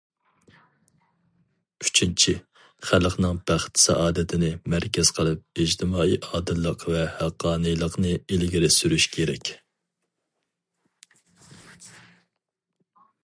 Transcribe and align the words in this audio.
ئۈچىنچى، 1.87 2.31
خەلقنىڭ 2.91 3.41
بەخت- 3.51 3.81
سائادىتىنى 3.81 4.49
مەركەز 4.73 5.11
قىلىپ 5.19 5.61
ئىجتىمائىي 5.65 6.17
ئادىللىق 6.29 6.85
ۋە 6.93 7.03
ھەققانىيلىقنى 7.19 8.13
ئىلگىرى 8.37 8.69
سۈرۈش 8.79 9.07
كېرەك. 9.17 9.51